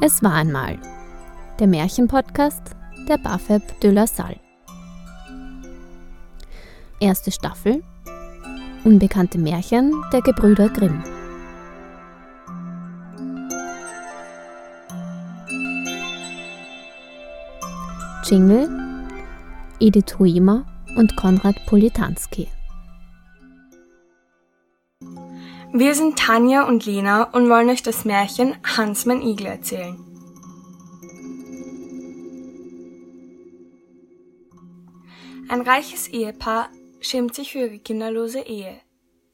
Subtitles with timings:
[0.00, 0.78] Es war einmal
[1.58, 2.62] der Märchenpodcast
[3.08, 4.40] der Bafeb de la Salle.
[7.00, 7.82] Erste Staffel
[8.84, 11.02] Unbekannte Märchen der Gebrüder Grimm.
[18.24, 18.68] Jingle
[19.80, 20.66] Edith Huimer
[20.96, 22.48] und Konrad Politanski.
[25.76, 29.96] Wir sind Tanja und Lena und wollen euch das Märchen Hans mein Igel erzählen.
[35.48, 36.68] Ein reiches Ehepaar
[37.00, 38.80] schämt sich für ihre kinderlose Ehe.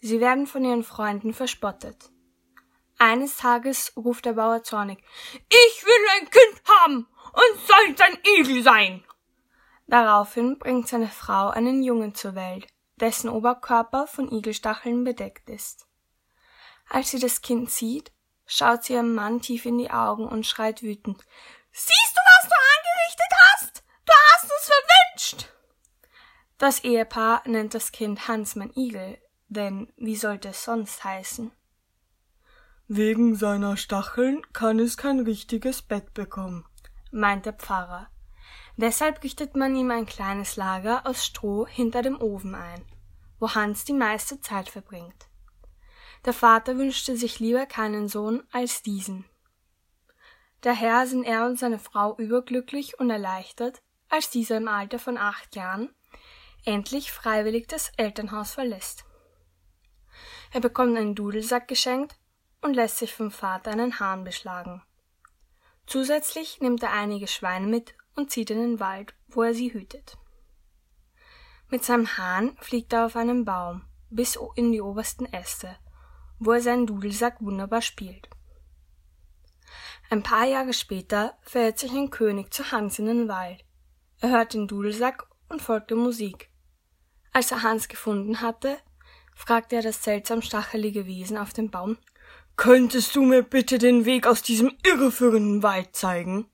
[0.00, 2.10] Sie werden von ihren Freunden verspottet.
[2.98, 5.04] Eines Tages ruft der Bauer zornig
[5.50, 9.04] Ich will ein Kind haben und soll ein Igel sein.
[9.88, 12.66] Daraufhin bringt seine Frau einen Jungen zur Welt,
[12.96, 15.89] dessen Oberkörper von Igelstacheln bedeckt ist.
[16.90, 18.12] Als sie das Kind sieht,
[18.46, 21.24] schaut sie ihrem Mann tief in die Augen und schreit wütend
[21.72, 23.84] Siehst du, was du angerichtet hast?
[24.04, 25.52] Du hast uns verwünscht.
[26.58, 31.52] Das Ehepaar nennt das Kind Hans mein Igel, denn wie sollte es sonst heißen?
[32.88, 36.66] Wegen seiner Stacheln kann es kein richtiges Bett bekommen,
[37.12, 38.10] meint der Pfarrer.
[38.76, 42.84] Deshalb richtet man ihm ein kleines Lager aus Stroh hinter dem Ofen ein,
[43.38, 45.29] wo Hans die meiste Zeit verbringt.
[46.24, 49.24] Der Vater wünschte sich lieber keinen Sohn als diesen.
[50.60, 55.56] Daher sind er und seine Frau überglücklich und erleichtert, als dieser im Alter von acht
[55.56, 55.94] Jahren
[56.66, 59.06] endlich freiwillig das Elternhaus verlässt.
[60.52, 62.16] Er bekommt einen Dudelsack geschenkt
[62.60, 64.82] und lässt sich vom Vater einen Hahn beschlagen.
[65.86, 70.18] Zusätzlich nimmt er einige Schweine mit und zieht in den Wald, wo er sie hütet.
[71.68, 75.78] Mit seinem Hahn fliegt er auf einen Baum bis in die obersten Äste
[76.40, 78.28] wo er seinen Dudelsack wunderbar spielt.
[80.10, 83.64] Ein paar Jahre später verirrt sich ein König zu Hans in den Wald.
[84.18, 86.50] Er hört den Dudelsack und folgt der Musik.
[87.32, 88.78] Als er Hans gefunden hatte,
[89.36, 91.96] fragte er das seltsam stachelige Wesen auf dem Baum
[92.56, 96.50] Könntest du mir bitte den Weg aus diesem irreführenden Wald zeigen?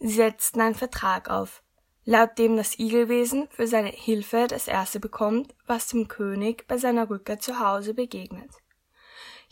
[0.00, 1.62] Sie setzten einen Vertrag auf,
[2.04, 7.08] laut dem das Igelwesen für seine Hilfe das erste bekommt, was dem König bei seiner
[7.08, 8.61] Rückkehr zu Hause begegnet.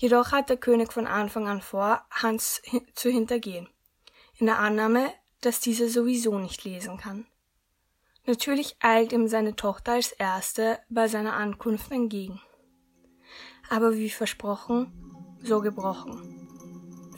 [0.00, 2.62] Jedoch hat der König von Anfang an vor, Hans
[2.94, 3.68] zu hintergehen,
[4.38, 5.12] in der Annahme,
[5.42, 7.26] dass dieser sowieso nicht lesen kann.
[8.24, 12.40] Natürlich eilt ihm seine Tochter als erste bei seiner Ankunft entgegen.
[13.68, 14.90] Aber wie versprochen,
[15.42, 16.48] so gebrochen.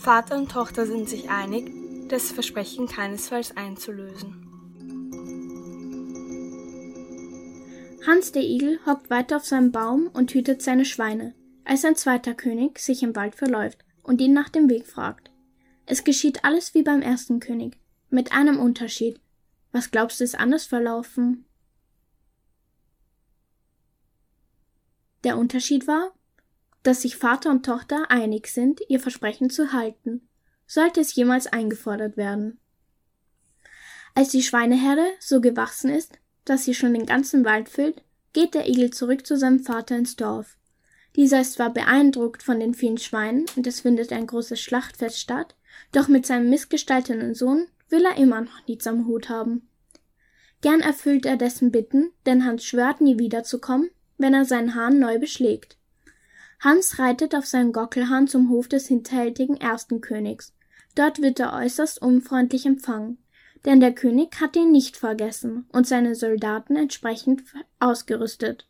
[0.00, 1.70] Vater und Tochter sind sich einig,
[2.08, 4.48] das Versprechen keinesfalls einzulösen.
[8.04, 12.34] Hans der Igel hockt weiter auf seinem Baum und hütet seine Schweine als ein zweiter
[12.34, 15.30] König sich im Wald verläuft und ihn nach dem Weg fragt.
[15.86, 17.78] Es geschieht alles wie beim ersten König,
[18.10, 19.20] mit einem Unterschied.
[19.72, 21.44] Was glaubst du ist anders verlaufen?
[25.24, 26.12] Der Unterschied war,
[26.82, 30.28] dass sich Vater und Tochter einig sind, ihr Versprechen zu halten,
[30.66, 32.58] sollte es jemals eingefordert werden.
[34.14, 38.02] Als die Schweineherde so gewachsen ist, dass sie schon den ganzen Wald füllt,
[38.32, 40.56] geht der Igel zurück zu seinem Vater ins Dorf.
[41.16, 45.54] Dieser ist zwar beeindruckt von den vielen Schweinen und es findet ein großes Schlachtfest statt,
[45.92, 49.68] doch mit seinem missgestalteten Sohn will er immer noch nichts am Hut haben.
[50.62, 55.18] Gern erfüllt er dessen Bitten, denn Hans schwört nie wiederzukommen, wenn er seinen Hahn neu
[55.18, 55.76] beschlägt.
[56.60, 60.54] Hans reitet auf seinem Gockelhahn zum Hof des hinterhältigen ersten Königs.
[60.94, 63.18] Dort wird er äußerst unfreundlich empfangen,
[63.64, 67.42] denn der König hat ihn nicht vergessen und seine Soldaten entsprechend
[67.80, 68.68] ausgerüstet.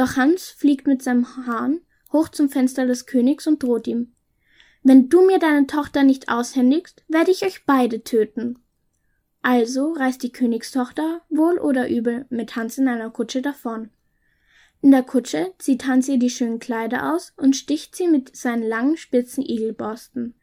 [0.00, 4.14] Doch Hans fliegt mit seinem Hahn hoch zum Fenster des Königs und droht ihm.
[4.82, 8.58] Wenn du mir deine Tochter nicht aushändigst, werde ich euch beide töten.
[9.42, 13.90] Also reist die Königstochter, wohl oder übel, mit Hans in einer Kutsche davon.
[14.80, 18.62] In der Kutsche zieht Hans ihr die schönen Kleider aus und sticht sie mit seinen
[18.62, 20.34] langen spitzen Igelborsten.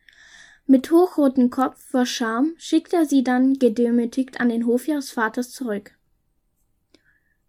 [0.68, 5.50] Mit hochrotem Kopf vor Scham schickt er sie dann gedemütigt an den Hof ihres Vaters
[5.50, 5.98] zurück.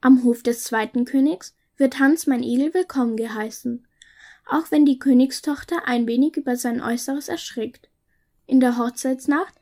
[0.00, 3.86] Am Hof des zweiten Königs wird Hans mein Igel willkommen geheißen,
[4.46, 7.88] auch wenn die Königstochter ein wenig über sein Äußeres erschrickt.
[8.46, 9.54] In der Hochzeitsnacht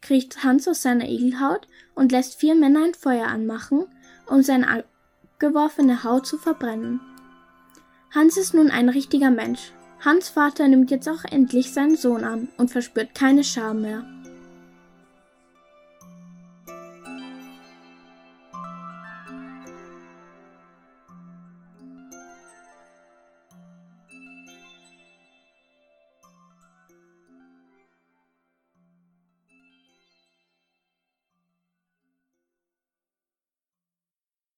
[0.00, 3.86] kriecht Hans aus seiner Igelhaut und lässt vier Männer ein Feuer anmachen,
[4.26, 4.84] um seine
[5.32, 7.00] abgeworfene Haut zu verbrennen.
[8.12, 9.72] Hans ist nun ein richtiger Mensch.
[10.00, 14.19] Hans Vater nimmt jetzt auch endlich seinen Sohn an und verspürt keine Scham mehr.